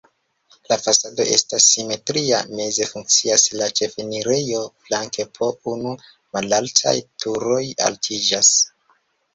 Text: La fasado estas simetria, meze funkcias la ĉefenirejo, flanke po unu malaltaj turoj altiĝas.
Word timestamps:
La 0.71 0.77
fasado 0.83 1.25
estas 1.33 1.67
simetria, 1.73 2.39
meze 2.61 2.87
funkcias 2.93 3.45
la 3.59 3.69
ĉefenirejo, 3.81 4.65
flanke 4.89 5.27
po 5.39 5.51
unu 5.75 5.95
malaltaj 6.39 6.97
turoj 7.25 7.65
altiĝas. 7.93 8.57